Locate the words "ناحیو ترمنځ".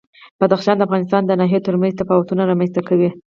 1.39-1.93